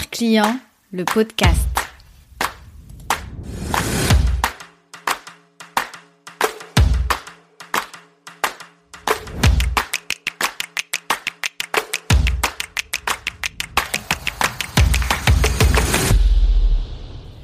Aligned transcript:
Client, 0.00 0.56
le 0.90 1.04
podcast. 1.04 1.58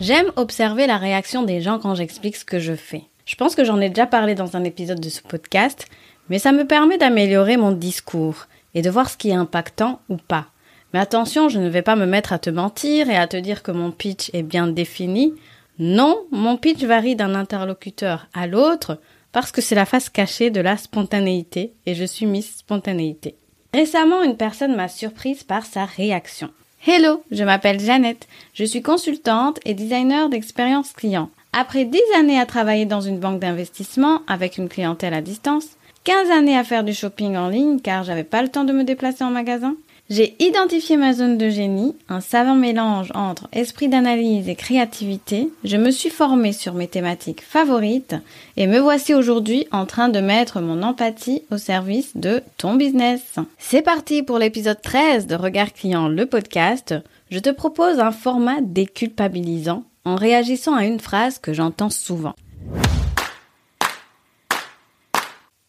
J'aime 0.00 0.32
observer 0.36 0.86
la 0.86 0.96
réaction 0.96 1.42
des 1.42 1.60
gens 1.60 1.78
quand 1.78 1.94
j'explique 1.94 2.36
ce 2.36 2.46
que 2.46 2.58
je 2.58 2.74
fais. 2.74 3.02
Je 3.26 3.34
pense 3.34 3.54
que 3.54 3.64
j'en 3.64 3.78
ai 3.78 3.90
déjà 3.90 4.06
parlé 4.06 4.34
dans 4.34 4.56
un 4.56 4.64
épisode 4.64 5.00
de 5.00 5.10
ce 5.10 5.20
podcast, 5.20 5.86
mais 6.30 6.38
ça 6.38 6.52
me 6.52 6.66
permet 6.66 6.96
d'améliorer 6.96 7.58
mon 7.58 7.72
discours 7.72 8.46
et 8.74 8.80
de 8.80 8.88
voir 8.88 9.10
ce 9.10 9.18
qui 9.18 9.28
est 9.28 9.34
impactant 9.34 10.00
ou 10.08 10.16
pas. 10.16 10.46
Mais 10.92 11.00
attention, 11.00 11.48
je 11.48 11.58
ne 11.58 11.68
vais 11.68 11.82
pas 11.82 11.96
me 11.96 12.06
mettre 12.06 12.32
à 12.32 12.38
te 12.38 12.50
mentir 12.50 13.10
et 13.10 13.16
à 13.16 13.26
te 13.26 13.36
dire 13.36 13.62
que 13.62 13.70
mon 13.70 13.90
pitch 13.90 14.30
est 14.32 14.42
bien 14.42 14.66
défini. 14.66 15.34
Non, 15.78 16.24
mon 16.30 16.56
pitch 16.56 16.82
varie 16.82 17.16
d'un 17.16 17.34
interlocuteur 17.34 18.26
à 18.34 18.46
l'autre 18.46 18.98
parce 19.32 19.52
que 19.52 19.60
c'est 19.60 19.74
la 19.74 19.84
face 19.84 20.08
cachée 20.08 20.50
de 20.50 20.60
la 20.60 20.76
spontanéité 20.76 21.74
et 21.86 21.94
je 21.94 22.04
suis 22.04 22.26
Miss 22.26 22.58
Spontanéité. 22.58 23.36
Récemment, 23.74 24.22
une 24.22 24.36
personne 24.36 24.74
m'a 24.74 24.88
surprise 24.88 25.44
par 25.44 25.66
sa 25.66 25.84
réaction. 25.84 26.50
Hello, 26.86 27.22
je 27.30 27.44
m'appelle 27.44 27.80
Jeannette, 27.80 28.28
je 28.54 28.64
suis 28.64 28.82
consultante 28.82 29.58
et 29.64 29.74
designer 29.74 30.28
d'expérience 30.28 30.92
client. 30.92 31.28
Après 31.52 31.84
10 31.84 32.00
années 32.16 32.40
à 32.40 32.46
travailler 32.46 32.86
dans 32.86 33.00
une 33.00 33.18
banque 33.18 33.40
d'investissement 33.40 34.22
avec 34.26 34.58
une 34.58 34.68
clientèle 34.68 35.12
à 35.12 35.20
distance, 35.20 35.76
15 36.04 36.30
années 36.30 36.56
à 36.56 36.64
faire 36.64 36.84
du 36.84 36.94
shopping 36.94 37.36
en 37.36 37.48
ligne 37.48 37.80
car 37.80 38.04
j'avais 38.04 38.24
pas 38.24 38.42
le 38.42 38.48
temps 38.48 38.64
de 38.64 38.72
me 38.72 38.84
déplacer 38.84 39.24
en 39.24 39.30
magasin, 39.30 39.74
j'ai 40.10 40.42
identifié 40.42 40.96
ma 40.96 41.12
zone 41.12 41.36
de 41.36 41.50
génie, 41.50 41.94
un 42.08 42.22
savant 42.22 42.54
mélange 42.54 43.12
entre 43.14 43.46
esprit 43.52 43.88
d'analyse 43.88 44.48
et 44.48 44.54
créativité. 44.54 45.50
Je 45.64 45.76
me 45.76 45.90
suis 45.90 46.08
formée 46.08 46.54
sur 46.54 46.72
mes 46.72 46.88
thématiques 46.88 47.42
favorites 47.42 48.16
et 48.56 48.66
me 48.66 48.78
voici 48.78 49.12
aujourd'hui 49.12 49.66
en 49.70 49.84
train 49.84 50.08
de 50.08 50.20
mettre 50.20 50.60
mon 50.60 50.82
empathie 50.82 51.42
au 51.50 51.58
service 51.58 52.16
de 52.16 52.42
ton 52.56 52.74
business. 52.74 53.36
C'est 53.58 53.82
parti 53.82 54.22
pour 54.22 54.38
l'épisode 54.38 54.80
13 54.80 55.26
de 55.26 55.34
Regard 55.34 55.74
Client, 55.74 56.08
le 56.08 56.24
podcast. 56.24 56.94
Je 57.30 57.38
te 57.38 57.50
propose 57.50 58.00
un 58.00 58.12
format 58.12 58.62
déculpabilisant 58.62 59.84
en 60.06 60.16
réagissant 60.16 60.74
à 60.74 60.86
une 60.86 61.00
phrase 61.00 61.38
que 61.38 61.52
j'entends 61.52 61.90
souvent. 61.90 62.34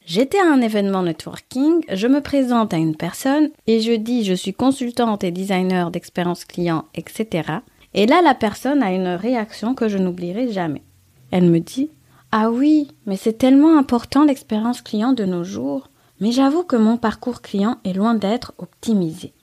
J'étais 0.09 0.39
à 0.39 0.51
un 0.51 0.61
événement 0.61 1.03
networking, 1.03 1.85
je 1.87 2.07
me 2.07 2.19
présente 2.19 2.73
à 2.73 2.77
une 2.77 2.95
personne 2.95 3.51
et 3.67 3.79
je 3.79 3.91
dis 3.91 4.23
je 4.23 4.33
suis 4.33 4.55
consultante 4.55 5.23
et 5.23 5.29
designer 5.29 5.91
d'expérience 5.91 6.45
client, 6.45 6.85
etc. 6.95 7.59
Et 7.93 8.07
là, 8.07 8.23
la 8.23 8.33
personne 8.33 8.81
a 8.81 8.91
une 8.91 9.09
réaction 9.09 9.75
que 9.75 9.87
je 9.87 9.99
n'oublierai 9.99 10.51
jamais. 10.51 10.81
Elle 11.29 11.43
me 11.43 11.59
dit 11.59 11.91
Ah 12.31 12.49
oui, 12.49 12.87
mais 13.05 13.17
c'est 13.17 13.37
tellement 13.37 13.77
important 13.77 14.25
l'expérience 14.25 14.81
client 14.81 15.13
de 15.13 15.25
nos 15.25 15.43
jours. 15.43 15.91
Mais 16.21 16.31
j'avoue 16.31 16.63
que 16.63 16.75
mon 16.75 16.97
parcours 16.97 17.43
client 17.43 17.77
est 17.85 17.93
loin 17.93 18.15
d'être 18.15 18.55
optimisé. 18.57 19.33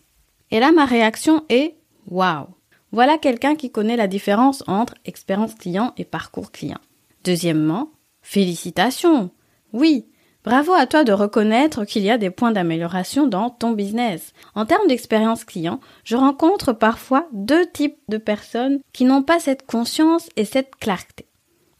Et 0.50 0.58
là, 0.58 0.72
ma 0.72 0.84
réaction 0.84 1.44
est 1.48 1.76
Waouh 2.08 2.48
Voilà 2.90 3.18
quelqu'un 3.18 3.54
qui 3.54 3.70
connaît 3.70 3.96
la 3.96 4.08
différence 4.08 4.64
entre 4.66 4.94
expérience 5.04 5.54
client 5.54 5.92
et 5.96 6.04
parcours 6.04 6.50
client. 6.50 6.80
Deuxièmement, 7.22 7.92
félicitations 8.20 9.30
Oui, 9.72 10.06
Bravo 10.46 10.74
à 10.74 10.86
toi 10.86 11.02
de 11.02 11.10
reconnaître 11.10 11.84
qu'il 11.84 12.04
y 12.04 12.10
a 12.10 12.18
des 12.18 12.30
points 12.30 12.52
d'amélioration 12.52 13.26
dans 13.26 13.50
ton 13.50 13.72
business. 13.72 14.32
En 14.54 14.64
termes 14.64 14.86
d'expérience 14.86 15.44
client, 15.44 15.80
je 16.04 16.14
rencontre 16.14 16.72
parfois 16.72 17.26
deux 17.32 17.66
types 17.66 17.98
de 18.08 18.16
personnes 18.16 18.78
qui 18.92 19.06
n'ont 19.06 19.24
pas 19.24 19.40
cette 19.40 19.66
conscience 19.66 20.28
et 20.36 20.44
cette 20.44 20.76
clarté. 20.76 21.26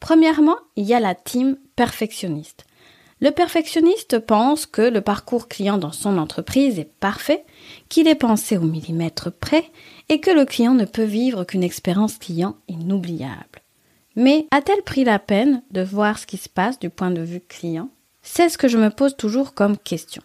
Premièrement, 0.01 0.57
il 0.75 0.85
y 0.85 0.95
a 0.95 1.01
la 1.01 1.15
team 1.15 1.57
perfectionniste. 1.77 2.65
Le 3.21 3.31
perfectionniste 3.31 4.19
pense 4.19 4.67
que 4.67 4.83
le 4.83 5.01
parcours 5.01 5.47
client 5.47 5.79
dans 5.79 5.93
son 5.93 6.19
entreprise 6.19 6.81
est 6.81 6.91
parfait, 6.99 7.45
qu'il 7.89 8.09
est 8.09 8.17
pensé 8.17 8.57
au 8.57 8.63
millimètre 8.63 9.31
près 9.31 9.71
et 10.09 10.19
que 10.19 10.33
le 10.33 10.45
client 10.45 10.75
ne 10.75 10.87
peut 10.87 11.05
vivre 11.05 11.45
qu'une 11.45 11.63
expérience 11.63 12.19
client 12.19 12.57
inoubliable. 12.67 13.63
Mais 14.17 14.49
a-t-elle 14.51 14.83
pris 14.83 15.05
la 15.05 15.21
peine 15.21 15.63
de 15.71 15.83
voir 15.83 16.19
ce 16.19 16.27
qui 16.27 16.37
se 16.37 16.49
passe 16.49 16.81
du 16.81 16.91
point 16.91 17.13
de 17.13 17.23
vue 17.23 17.41
client? 17.41 17.91
C'est 18.27 18.49
ce 18.49 18.59
que 18.59 18.69
je 18.69 18.77
me 18.77 18.91
pose 18.91 19.17
toujours 19.17 19.55
comme 19.55 19.79
question. 19.79 20.23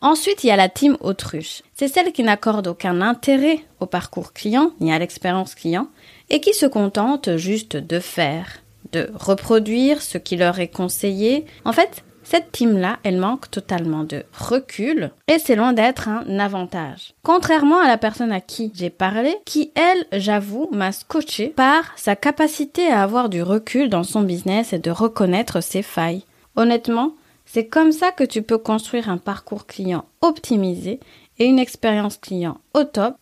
Ensuite, 0.00 0.42
il 0.42 0.48
y 0.48 0.50
a 0.50 0.56
la 0.56 0.68
team 0.68 0.96
autruche. 1.00 1.62
C'est 1.74 1.86
celle 1.86 2.12
qui 2.12 2.24
n'accorde 2.24 2.66
aucun 2.66 3.00
intérêt 3.00 3.60
au 3.78 3.86
parcours 3.86 4.32
client 4.32 4.72
ni 4.80 4.92
à 4.92 4.98
l'expérience 4.98 5.54
client 5.54 5.88
et 6.28 6.40
qui 6.40 6.54
se 6.54 6.66
contente 6.66 7.36
juste 7.36 7.76
de 7.76 8.00
faire, 8.00 8.62
de 8.90 9.10
reproduire 9.14 10.02
ce 10.02 10.18
qui 10.18 10.36
leur 10.36 10.58
est 10.58 10.68
conseillé. 10.68 11.46
En 11.64 11.72
fait, 11.72 12.02
cette 12.24 12.50
team-là, 12.50 12.98
elle 13.04 13.18
manque 13.18 13.50
totalement 13.50 14.02
de 14.02 14.24
recul 14.32 15.10
et 15.28 15.38
c'est 15.38 15.54
loin 15.54 15.72
d'être 15.72 16.08
un 16.08 16.38
avantage. 16.40 17.14
Contrairement 17.22 17.78
à 17.78 17.86
la 17.86 17.98
personne 17.98 18.32
à 18.32 18.40
qui 18.40 18.72
j'ai 18.74 18.90
parlé, 18.90 19.36
qui 19.44 19.70
elle, 19.76 20.20
j'avoue, 20.20 20.68
m'a 20.72 20.90
scotché 20.90 21.48
par 21.48 21.92
sa 21.96 22.16
capacité 22.16 22.88
à 22.88 23.02
avoir 23.02 23.28
du 23.28 23.42
recul 23.42 23.88
dans 23.88 24.04
son 24.04 24.22
business 24.22 24.72
et 24.72 24.78
de 24.78 24.90
reconnaître 24.90 25.60
ses 25.60 25.82
failles. 25.82 26.24
Honnêtement, 26.56 27.14
c'est 27.52 27.66
comme 27.66 27.92
ça 27.92 28.12
que 28.12 28.24
tu 28.24 28.40
peux 28.40 28.56
construire 28.56 29.10
un 29.10 29.18
parcours 29.18 29.66
client 29.66 30.06
optimisé 30.22 31.00
et 31.38 31.44
une 31.44 31.58
expérience 31.58 32.16
client 32.16 32.56
au 32.72 32.84
top. 32.84 33.16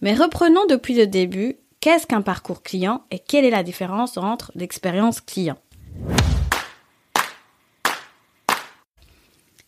Mais 0.00 0.12
reprenons 0.12 0.66
depuis 0.68 0.94
le 0.94 1.06
début, 1.06 1.54
qu'est-ce 1.78 2.04
qu'un 2.04 2.20
parcours 2.20 2.64
client 2.64 3.04
et 3.12 3.20
quelle 3.20 3.44
est 3.44 3.50
la 3.50 3.62
différence 3.62 4.16
entre 4.16 4.50
l'expérience 4.56 5.20
client? 5.20 5.56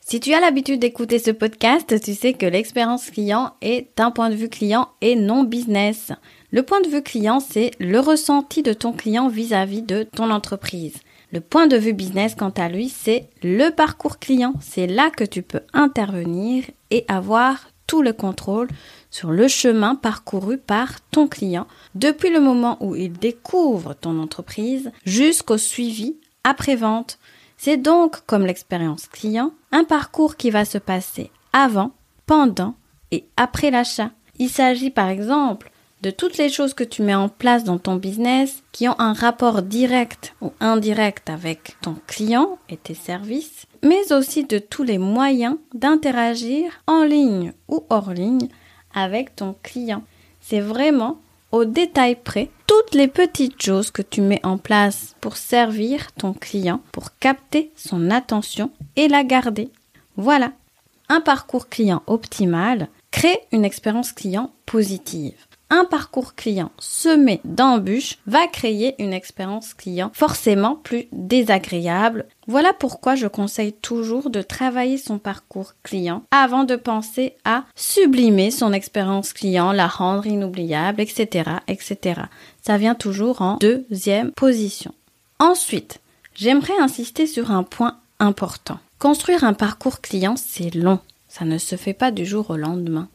Si 0.00 0.18
tu 0.18 0.34
as 0.34 0.40
l'habitude 0.40 0.80
d'écouter 0.80 1.20
ce 1.20 1.30
podcast, 1.30 2.02
tu 2.02 2.14
sais 2.14 2.32
que 2.32 2.46
l'expérience 2.46 3.10
client 3.10 3.52
est 3.60 4.00
un 4.00 4.10
point 4.10 4.30
de 4.30 4.34
vue 4.34 4.48
client 4.48 4.88
et 5.00 5.14
non 5.14 5.44
business. 5.44 6.10
Le 6.50 6.64
point 6.64 6.80
de 6.80 6.88
vue 6.88 7.02
client, 7.02 7.38
c'est 7.38 7.70
le 7.78 8.00
ressenti 8.00 8.64
de 8.64 8.72
ton 8.72 8.92
client 8.92 9.28
vis-à-vis 9.28 9.82
-vis 9.82 9.86
de 9.86 10.02
ton 10.02 10.30
entreprise. 10.30 10.96
Le 11.30 11.40
point 11.40 11.66
de 11.66 11.76
vue 11.76 11.92
business, 11.92 12.34
quant 12.34 12.52
à 12.56 12.68
lui, 12.68 12.88
c'est 12.88 13.28
le 13.42 13.68
parcours 13.70 14.18
client. 14.18 14.54
C'est 14.60 14.86
là 14.86 15.10
que 15.10 15.24
tu 15.24 15.42
peux 15.42 15.60
intervenir 15.74 16.64
et 16.90 17.04
avoir 17.08 17.68
tout 17.86 18.02
le 18.02 18.12
contrôle 18.12 18.68
sur 19.10 19.30
le 19.30 19.48
chemin 19.48 19.94
parcouru 19.94 20.58
par 20.58 21.00
ton 21.10 21.26
client 21.26 21.66
depuis 21.94 22.30
le 22.30 22.40
moment 22.40 22.76
où 22.80 22.94
il 22.94 23.12
découvre 23.12 23.94
ton 23.94 24.18
entreprise 24.20 24.90
jusqu'au 25.04 25.58
suivi 25.58 26.16
après-vente. 26.44 27.18
C'est 27.56 27.76
donc, 27.76 28.24
comme 28.26 28.46
l'expérience 28.46 29.06
client, 29.06 29.52
un 29.72 29.84
parcours 29.84 30.36
qui 30.36 30.50
va 30.50 30.64
se 30.64 30.78
passer 30.78 31.30
avant, 31.52 31.92
pendant 32.26 32.74
et 33.10 33.26
après 33.36 33.70
l'achat. 33.70 34.10
Il 34.38 34.48
s'agit 34.48 34.90
par 34.90 35.08
exemple 35.08 35.70
de 36.02 36.10
toutes 36.10 36.38
les 36.38 36.48
choses 36.48 36.74
que 36.74 36.84
tu 36.84 37.02
mets 37.02 37.14
en 37.14 37.28
place 37.28 37.64
dans 37.64 37.78
ton 37.78 37.96
business 37.96 38.62
qui 38.72 38.88
ont 38.88 38.98
un 38.98 39.12
rapport 39.12 39.62
direct 39.62 40.34
ou 40.40 40.52
indirect 40.60 41.28
avec 41.28 41.76
ton 41.80 41.96
client 42.06 42.58
et 42.68 42.76
tes 42.76 42.94
services, 42.94 43.66
mais 43.82 44.12
aussi 44.12 44.44
de 44.44 44.58
tous 44.58 44.84
les 44.84 44.98
moyens 44.98 45.56
d'interagir 45.74 46.70
en 46.86 47.02
ligne 47.04 47.52
ou 47.68 47.84
hors 47.90 48.12
ligne 48.12 48.48
avec 48.94 49.34
ton 49.36 49.56
client. 49.62 50.02
C'est 50.40 50.60
vraiment 50.60 51.18
au 51.50 51.64
détail 51.64 52.16
près 52.16 52.50
toutes 52.66 52.94
les 52.94 53.08
petites 53.08 53.60
choses 53.60 53.90
que 53.90 54.02
tu 54.02 54.20
mets 54.20 54.44
en 54.44 54.58
place 54.58 55.16
pour 55.20 55.36
servir 55.36 56.12
ton 56.12 56.32
client, 56.32 56.80
pour 56.92 57.16
capter 57.18 57.72
son 57.74 58.10
attention 58.10 58.70
et 58.96 59.08
la 59.08 59.24
garder. 59.24 59.70
Voilà, 60.16 60.52
un 61.08 61.20
parcours 61.20 61.68
client 61.68 62.02
optimal 62.06 62.88
crée 63.10 63.40
une 63.52 63.64
expérience 63.64 64.12
client 64.12 64.52
positive 64.66 65.47
un 65.70 65.84
parcours 65.84 66.34
client 66.34 66.70
semé 66.78 67.40
d'embûches 67.44 68.18
va 68.26 68.46
créer 68.46 68.94
une 69.02 69.12
expérience 69.12 69.74
client 69.74 70.10
forcément 70.14 70.76
plus 70.76 71.06
désagréable. 71.12 72.26
Voilà 72.46 72.72
pourquoi 72.72 73.14
je 73.14 73.26
conseille 73.26 73.74
toujours 73.74 74.30
de 74.30 74.40
travailler 74.40 74.96
son 74.96 75.18
parcours 75.18 75.74
client 75.82 76.22
avant 76.30 76.64
de 76.64 76.76
penser 76.76 77.34
à 77.44 77.64
sublimer 77.74 78.50
son 78.50 78.72
expérience 78.72 79.32
client, 79.32 79.72
la 79.72 79.86
rendre 79.86 80.26
inoubliable, 80.26 81.00
etc., 81.00 81.50
etc. 81.68 82.22
Ça 82.62 82.78
vient 82.78 82.94
toujours 82.94 83.42
en 83.42 83.56
deuxième 83.56 84.32
position. 84.32 84.94
Ensuite, 85.38 86.00
j'aimerais 86.34 86.78
insister 86.80 87.26
sur 87.26 87.50
un 87.50 87.62
point 87.62 87.98
important. 88.18 88.78
Construire 88.98 89.44
un 89.44 89.52
parcours 89.52 90.00
client, 90.00 90.34
c'est 90.36 90.74
long. 90.74 90.98
Ça 91.28 91.44
ne 91.44 91.58
se 91.58 91.76
fait 91.76 91.92
pas 91.92 92.10
du 92.10 92.24
jour 92.24 92.50
au 92.50 92.56
lendemain. 92.56 93.08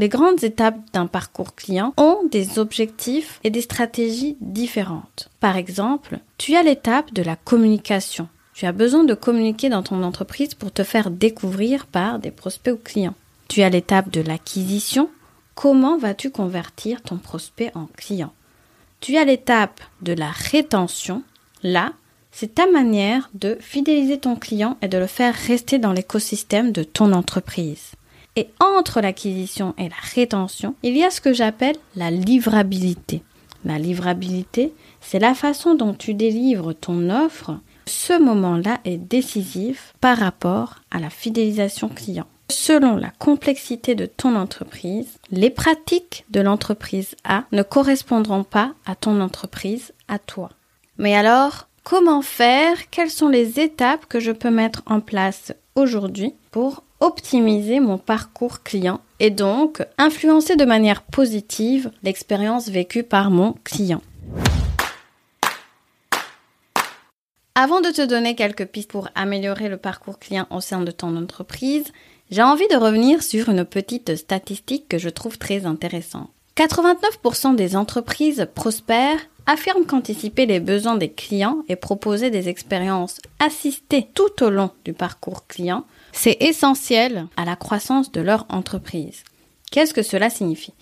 Les 0.00 0.08
grandes 0.08 0.44
étapes 0.44 0.78
d'un 0.92 1.06
parcours 1.06 1.56
client 1.56 1.92
ont 1.96 2.20
des 2.30 2.60
objectifs 2.60 3.40
et 3.42 3.50
des 3.50 3.62
stratégies 3.62 4.36
différentes. 4.40 5.28
Par 5.40 5.56
exemple, 5.56 6.20
tu 6.38 6.54
as 6.54 6.62
l'étape 6.62 7.12
de 7.12 7.22
la 7.22 7.34
communication. 7.34 8.28
Tu 8.54 8.66
as 8.66 8.72
besoin 8.72 9.02
de 9.02 9.14
communiquer 9.14 9.68
dans 9.68 9.82
ton 9.82 10.04
entreprise 10.04 10.54
pour 10.54 10.72
te 10.72 10.84
faire 10.84 11.10
découvrir 11.10 11.86
par 11.86 12.20
des 12.20 12.30
prospects 12.30 12.74
ou 12.74 12.76
clients. 12.76 13.14
Tu 13.48 13.62
as 13.62 13.70
l'étape 13.70 14.10
de 14.10 14.20
l'acquisition, 14.20 15.10
comment 15.56 15.98
vas-tu 15.98 16.30
convertir 16.30 17.02
ton 17.02 17.16
prospect 17.16 17.72
en 17.74 17.86
client? 17.96 18.32
Tu 19.00 19.16
as 19.16 19.24
l'étape 19.24 19.80
de 20.02 20.12
la 20.12 20.30
rétention. 20.30 21.24
Là, 21.64 21.92
c'est 22.30 22.54
ta 22.54 22.70
manière 22.70 23.30
de 23.34 23.56
fidéliser 23.60 24.18
ton 24.18 24.36
client 24.36 24.76
et 24.80 24.86
de 24.86 24.98
le 24.98 25.08
faire 25.08 25.34
rester 25.34 25.78
dans 25.78 25.92
l'écosystème 25.92 26.70
de 26.70 26.84
ton 26.84 27.12
entreprise. 27.12 27.92
Et 28.36 28.48
entre 28.60 29.00
l'acquisition 29.00 29.74
et 29.78 29.88
la 29.88 29.96
rétention, 30.14 30.74
il 30.82 30.96
y 30.96 31.04
a 31.04 31.10
ce 31.10 31.20
que 31.20 31.32
j'appelle 31.32 31.76
la 31.96 32.10
livrabilité. 32.10 33.22
La 33.64 33.78
livrabilité, 33.78 34.72
c'est 35.00 35.18
la 35.18 35.34
façon 35.34 35.74
dont 35.74 35.94
tu 35.94 36.14
délivres 36.14 36.72
ton 36.72 37.10
offre. 37.10 37.58
Ce 37.86 38.18
moment-là 38.18 38.78
est 38.84 38.98
décisif 38.98 39.94
par 40.00 40.18
rapport 40.18 40.76
à 40.90 41.00
la 41.00 41.10
fidélisation 41.10 41.88
client. 41.88 42.26
Selon 42.50 42.96
la 42.96 43.10
complexité 43.10 43.94
de 43.94 44.06
ton 44.06 44.34
entreprise, 44.36 45.18
les 45.30 45.50
pratiques 45.50 46.24
de 46.30 46.40
l'entreprise 46.40 47.14
A 47.24 47.44
ne 47.52 47.62
correspondront 47.62 48.44
pas 48.44 48.72
à 48.86 48.94
ton 48.94 49.20
entreprise, 49.20 49.92
à 50.08 50.18
toi. 50.18 50.50
Mais 50.96 51.14
alors, 51.14 51.68
comment 51.84 52.22
faire? 52.22 52.88
Quelles 52.90 53.10
sont 53.10 53.28
les 53.28 53.60
étapes 53.60 54.06
que 54.06 54.20
je 54.20 54.32
peux 54.32 54.50
mettre 54.50 54.82
en 54.86 55.00
place 55.00 55.52
aujourd'hui 55.74 56.34
pour 56.50 56.84
optimiser 57.00 57.80
mon 57.80 57.98
parcours 57.98 58.62
client 58.62 59.00
et 59.20 59.30
donc 59.30 59.82
influencer 59.98 60.56
de 60.56 60.64
manière 60.64 61.02
positive 61.02 61.90
l'expérience 62.02 62.68
vécue 62.68 63.02
par 63.02 63.30
mon 63.30 63.54
client. 63.64 64.02
Avant 67.54 67.80
de 67.80 67.90
te 67.90 68.06
donner 68.06 68.36
quelques 68.36 68.66
pistes 68.66 68.90
pour 68.90 69.08
améliorer 69.16 69.68
le 69.68 69.78
parcours 69.78 70.18
client 70.18 70.46
au 70.50 70.60
sein 70.60 70.80
de 70.80 70.92
ton 70.92 71.16
entreprise, 71.16 71.92
j'ai 72.30 72.42
envie 72.42 72.68
de 72.68 72.76
revenir 72.76 73.22
sur 73.22 73.48
une 73.48 73.64
petite 73.64 74.14
statistique 74.14 74.86
que 74.88 74.98
je 74.98 75.08
trouve 75.08 75.38
très 75.38 75.66
intéressante. 75.66 76.30
89% 76.58 77.54
des 77.54 77.76
entreprises 77.76 78.48
prospères 78.52 79.20
affirment 79.46 79.86
qu'anticiper 79.86 80.44
les 80.44 80.58
besoins 80.58 80.96
des 80.96 81.10
clients 81.10 81.62
et 81.68 81.76
proposer 81.76 82.30
des 82.30 82.48
expériences 82.48 83.18
assistées 83.38 84.08
tout 84.12 84.42
au 84.42 84.50
long 84.50 84.72
du 84.84 84.92
parcours 84.92 85.46
client 85.46 85.84
c'est 86.12 86.36
essentiel 86.40 87.28
à 87.36 87.44
la 87.44 87.54
croissance 87.54 88.10
de 88.10 88.20
leur 88.20 88.44
entreprise. 88.48 89.22
Qu'est-ce 89.70 89.94
que 89.94 90.02
cela 90.02 90.30
signifie? 90.30 90.74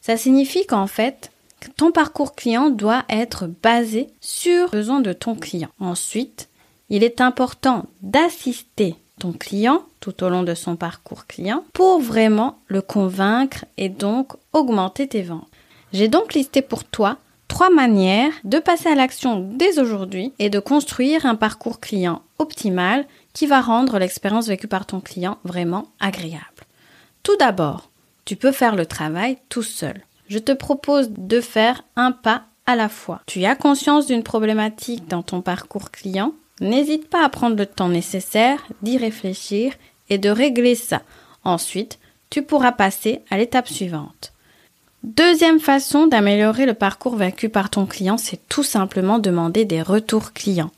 Ça 0.00 0.16
signifie 0.16 0.66
qu'en 0.66 0.88
fait, 0.88 1.30
ton 1.76 1.92
parcours 1.92 2.34
client 2.34 2.70
doit 2.70 3.04
être 3.08 3.46
basé 3.62 4.08
sur 4.20 4.64
le 4.72 4.78
besoin 4.78 5.00
de 5.00 5.12
ton 5.12 5.36
client. 5.36 5.68
Ensuite, 5.78 6.48
il 6.88 7.04
est 7.04 7.20
important 7.20 7.86
d'assister 8.02 8.96
client 9.32 9.82
tout 10.00 10.24
au 10.24 10.28
long 10.28 10.42
de 10.42 10.54
son 10.54 10.76
parcours 10.76 11.26
client 11.26 11.64
pour 11.72 12.00
vraiment 12.00 12.58
le 12.66 12.82
convaincre 12.82 13.64
et 13.76 13.88
donc 13.88 14.32
augmenter 14.52 15.06
tes 15.06 15.22
ventes. 15.22 15.48
J'ai 15.92 16.08
donc 16.08 16.34
listé 16.34 16.62
pour 16.62 16.84
toi 16.84 17.18
trois 17.48 17.70
manières 17.70 18.32
de 18.44 18.58
passer 18.58 18.88
à 18.88 18.94
l'action 18.94 19.40
dès 19.40 19.78
aujourd'hui 19.78 20.32
et 20.38 20.50
de 20.50 20.58
construire 20.58 21.26
un 21.26 21.34
parcours 21.34 21.80
client 21.80 22.22
optimal 22.38 23.06
qui 23.32 23.46
va 23.46 23.60
rendre 23.60 23.98
l'expérience 23.98 24.48
vécue 24.48 24.68
par 24.68 24.86
ton 24.86 25.00
client 25.00 25.38
vraiment 25.44 25.88
agréable. 26.00 26.66
Tout 27.22 27.36
d'abord, 27.36 27.90
tu 28.24 28.36
peux 28.36 28.52
faire 28.52 28.76
le 28.76 28.86
travail 28.86 29.38
tout 29.48 29.62
seul. 29.62 30.00
Je 30.28 30.38
te 30.38 30.52
propose 30.52 31.10
de 31.10 31.40
faire 31.40 31.82
un 31.96 32.12
pas 32.12 32.44
à 32.66 32.76
la 32.76 32.88
fois. 32.88 33.20
Tu 33.26 33.44
as 33.44 33.56
conscience 33.56 34.06
d'une 34.06 34.22
problématique 34.22 35.08
dans 35.08 35.22
ton 35.22 35.42
parcours 35.42 35.90
client 35.90 36.32
N'hésite 36.60 37.08
pas 37.08 37.24
à 37.24 37.28
prendre 37.28 37.56
le 37.56 37.66
temps 37.66 37.88
nécessaire 37.88 38.62
d'y 38.82 38.98
réfléchir 38.98 39.72
et 40.10 40.18
de 40.18 40.28
régler 40.28 40.74
ça. 40.74 41.02
Ensuite, 41.44 41.98
tu 42.28 42.42
pourras 42.42 42.72
passer 42.72 43.20
à 43.30 43.38
l'étape 43.38 43.68
suivante. 43.68 44.32
Deuxième 45.02 45.60
façon 45.60 46.06
d'améliorer 46.06 46.66
le 46.66 46.74
parcours 46.74 47.16
vécu 47.16 47.48
par 47.48 47.70
ton 47.70 47.86
client, 47.86 48.18
c'est 48.18 48.46
tout 48.48 48.62
simplement 48.62 49.18
demander 49.18 49.64
des 49.64 49.80
retours 49.80 50.34
clients. 50.34 50.70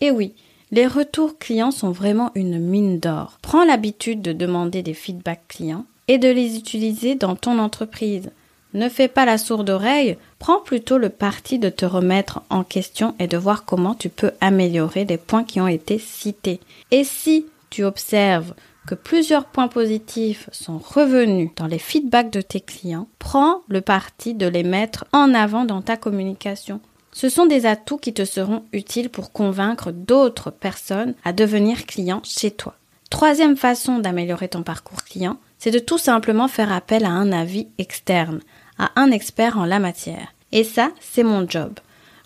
Et 0.00 0.10
oui, 0.10 0.34
les 0.70 0.86
retours 0.86 1.38
clients 1.38 1.70
sont 1.70 1.90
vraiment 1.90 2.30
une 2.34 2.58
mine 2.58 2.98
d'or. 2.98 3.38
Prends 3.40 3.64
l'habitude 3.64 4.20
de 4.20 4.32
demander 4.32 4.82
des 4.82 4.94
feedbacks 4.94 5.48
clients 5.48 5.86
et 6.08 6.18
de 6.18 6.28
les 6.28 6.56
utiliser 6.56 7.14
dans 7.14 7.36
ton 7.36 7.58
entreprise. 7.58 8.30
Ne 8.74 8.88
fais 8.88 9.08
pas 9.08 9.26
la 9.26 9.36
sourde 9.36 9.68
oreille, 9.68 10.16
prends 10.38 10.60
plutôt 10.60 10.96
le 10.96 11.10
parti 11.10 11.58
de 11.58 11.68
te 11.68 11.84
remettre 11.84 12.42
en 12.48 12.64
question 12.64 13.14
et 13.18 13.26
de 13.26 13.36
voir 13.36 13.64
comment 13.64 13.94
tu 13.94 14.08
peux 14.08 14.32
améliorer 14.40 15.04
les 15.04 15.18
points 15.18 15.44
qui 15.44 15.60
ont 15.60 15.68
été 15.68 15.98
cités. 15.98 16.60
Et 16.90 17.04
si 17.04 17.46
tu 17.68 17.84
observes 17.84 18.54
que 18.86 18.94
plusieurs 18.94 19.44
points 19.44 19.68
positifs 19.68 20.48
sont 20.52 20.78
revenus 20.78 21.50
dans 21.56 21.66
les 21.66 21.78
feedbacks 21.78 22.32
de 22.32 22.40
tes 22.40 22.60
clients, 22.60 23.08
prends 23.18 23.60
le 23.68 23.80
parti 23.80 24.34
de 24.34 24.46
les 24.46 24.64
mettre 24.64 25.04
en 25.12 25.34
avant 25.34 25.64
dans 25.64 25.82
ta 25.82 25.96
communication. 25.96 26.80
Ce 27.12 27.28
sont 27.28 27.46
des 27.46 27.66
atouts 27.66 27.98
qui 27.98 28.14
te 28.14 28.24
seront 28.24 28.64
utiles 28.72 29.10
pour 29.10 29.32
convaincre 29.32 29.92
d'autres 29.92 30.50
personnes 30.50 31.14
à 31.24 31.32
devenir 31.32 31.84
clients 31.84 32.22
chez 32.24 32.50
toi. 32.50 32.74
Troisième 33.10 33.56
façon 33.56 33.98
d'améliorer 33.98 34.48
ton 34.48 34.62
parcours 34.62 35.04
client, 35.04 35.36
c'est 35.58 35.70
de 35.70 35.78
tout 35.78 35.98
simplement 35.98 36.48
faire 36.48 36.72
appel 36.72 37.04
à 37.04 37.10
un 37.10 37.30
avis 37.30 37.68
externe, 37.76 38.40
à 38.78 38.90
un 38.96 39.10
expert 39.10 39.58
en 39.58 39.64
la 39.64 39.78
matière. 39.78 40.32
Et 40.52 40.64
ça, 40.64 40.90
c'est 41.00 41.22
mon 41.22 41.48
job. 41.48 41.72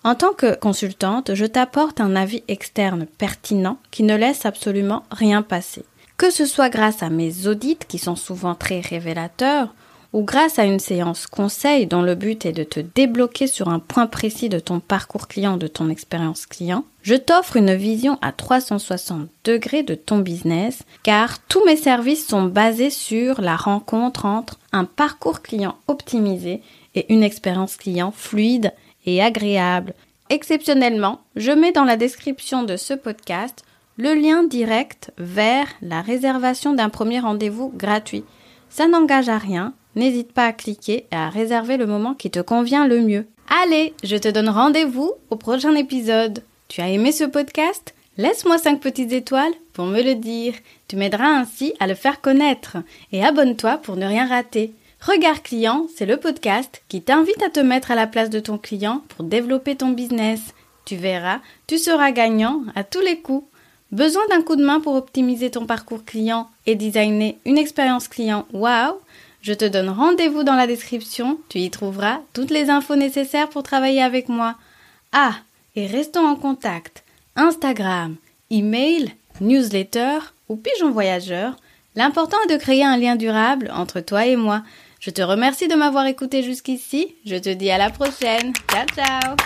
En 0.05 0.15
tant 0.15 0.33
que 0.33 0.55
consultante, 0.55 1.35
je 1.35 1.47
t'apporte 1.47 2.01
un 2.01 2.15
avis 2.15 2.45
externe 2.49 3.07
pertinent 3.19 3.79
qui 3.91 4.03
ne 4.03 4.17
laisse 4.17 4.47
absolument 4.47 5.05
rien 5.11 5.43
passer. 5.43 5.85
Que 6.17 6.31
ce 6.31 6.47
soit 6.47 6.71
grâce 6.71 7.03
à 7.03 7.11
mes 7.11 7.47
audits 7.47 7.79
qui 7.89 7.99
sont 7.99 8.17
souvent 8.17 8.55
très 8.55 8.81
révélateurs, 8.81 9.75
ou 10.13 10.23
grâce 10.23 10.59
à 10.59 10.65
une 10.65 10.79
séance 10.79 11.27
conseil 11.27 11.87
dont 11.87 12.03
le 12.03 12.15
but 12.15 12.47
est 12.47 12.53
de 12.53 12.65
te 12.65 12.81
débloquer 12.81 13.47
sur 13.47 13.69
un 13.69 13.79
point 13.79 14.07
précis 14.07 14.49
de 14.49 14.59
ton 14.59 14.81
parcours 14.81 15.29
client, 15.29 15.57
de 15.57 15.67
ton 15.67 15.91
expérience 15.91 16.47
client, 16.47 16.85
je 17.03 17.15
t'offre 17.15 17.57
une 17.57 17.75
vision 17.75 18.19
à 18.23 18.33
360 18.33 19.29
degrés 19.45 19.83
de 19.83 19.95
ton 19.95 20.19
business 20.19 20.83
car 21.03 21.39
tous 21.47 21.65
mes 21.65 21.77
services 21.77 22.27
sont 22.27 22.45
basés 22.45 22.91
sur 22.91 23.41
la 23.41 23.57
rencontre 23.57 24.25
entre 24.25 24.59
un 24.73 24.85
parcours 24.85 25.43
client 25.43 25.77
optimisé 25.89 26.63
et 26.95 27.13
une 27.13 27.23
expérience 27.23 27.77
client 27.77 28.11
fluide 28.11 28.73
et 29.05 29.23
agréable. 29.23 29.95
Exceptionnellement, 30.31 31.21
je 31.37 31.53
mets 31.53 31.73
dans 31.73 31.85
la 31.85 31.97
description 31.97 32.65
de 32.65 32.77
ce 32.77 32.95
podcast 32.95 33.65
le 33.97 34.15
lien 34.15 34.43
direct 34.43 35.13
vers 35.19 35.69
la 35.81 36.03
réservation 36.03 36.75
d'un 36.75 36.89
premier 36.89 37.21
rendez-vous 37.21 37.73
gratuit. 37.75 38.25
Ça 38.69 38.89
n'engage 38.89 39.29
à 39.29 39.39
rien, 39.39 39.73
n'hésite 39.97 40.33
pas 40.33 40.47
à 40.47 40.53
cliquer 40.53 41.07
et 41.11 41.17
à 41.17 41.29
réserver 41.29 41.77
le 41.77 41.87
moment 41.87 42.15
qui 42.15 42.31
te 42.31 42.41
convient 42.41 42.87
le 42.87 43.01
mieux. 43.01 43.27
Allez, 43.63 43.95
je 44.05 44.17
te 44.17 44.29
donne 44.29 44.49
rendez-vous 44.49 45.13
au 45.31 45.37
prochain 45.37 45.75
épisode. 45.75 46.43
Tu 46.69 46.81
as 46.81 46.89
aimé 46.89 47.13
ce 47.13 47.25
podcast? 47.25 47.95
Laisse-moi 48.19 48.59
5 48.59 48.81
petites 48.81 49.13
étoiles 49.13 49.53
pour 49.73 49.87
me 49.87 50.03
le 50.03 50.15
dire. 50.15 50.55
Tu 50.89 50.97
m'aideras 50.97 51.29
ainsi 51.29 51.75
à 51.81 51.87
le 51.87 51.95
faire 51.95 52.21
connaître. 52.21 52.79
Et 53.13 53.25
abonne-toi 53.25 53.79
pour 53.79 53.97
ne 53.97 54.07
rien 54.07 54.27
rater. 54.27 54.73
Regard 55.01 55.43
client, 55.43 55.87
c'est 55.95 56.07
le 56.07 56.17
podcast 56.17 56.83
qui 56.89 57.03
t'invite 57.03 57.43
à 57.43 57.51
te 57.51 57.61
mettre 57.61 57.91
à 57.91 57.95
la 57.95 58.07
place 58.07 58.31
de 58.31 58.41
ton 58.41 58.59
client 58.59 59.03
pour 59.09 59.25
développer 59.25 59.77
ton 59.77 59.91
business. 59.91 60.41
Tu 60.87 60.97
verras, 60.97 61.41
tu 61.67 61.79
seras 61.79 62.11
gagnant 62.11 62.63
à 62.75 62.85
tous 62.85 63.01
les 63.01 63.19
coups. 63.21 63.47
Besoin 63.93 64.23
d'un 64.31 64.43
coup 64.43 64.57
de 64.57 64.65
main 64.65 64.81
pour 64.81 64.95
optimiser 64.95 65.51
ton 65.51 65.67
parcours 65.67 66.05
client 66.05 66.49
et 66.65 66.75
designer 66.75 67.37
une 67.45 67.59
expérience 67.59 68.09
client? 68.09 68.47
Wow 68.53 68.99
je 69.47 69.53
te 69.53 69.65
donne 69.65 69.91
rendez-vous 69.91 70.43
dans 70.43 70.57
la 70.57 70.67
description, 70.67 71.39
tu 71.49 71.59
y 71.59 71.71
trouveras 71.71 72.19
toutes 72.33 72.51
les 72.51 72.69
infos 72.69 72.97
nécessaires 72.97 73.49
pour 73.49 73.63
travailler 73.63 74.03
avec 74.03 74.29
moi. 74.29 74.57
Ah, 75.13 75.37
et 75.77 75.87
restons 75.87 76.27
en 76.27 76.35
contact. 76.35 77.05
Instagram, 77.37 78.17
email, 78.51 79.13
newsletter 79.41 80.19
ou 80.49 80.57
pigeon 80.57 80.91
voyageur. 80.91 81.55
L'important 81.95 82.39
est 82.49 82.55
de 82.55 82.59
créer 82.59 82.85
un 82.85 82.97
lien 82.97 83.15
durable 83.15 83.71
entre 83.73 84.01
toi 84.01 84.27
et 84.27 84.35
moi. 84.35 84.65
Je 84.99 85.11
te 85.11 85.23
remercie 85.23 85.69
de 85.69 85.77
m'avoir 85.77 86.07
écouté 86.07 86.43
jusqu'ici. 86.43 87.15
Je 87.25 87.37
te 87.37 87.51
dis 87.51 87.71
à 87.71 87.79
la 87.79 87.91
prochaine. 87.91 88.53
Ciao 88.69 88.85
ciao 88.97 89.37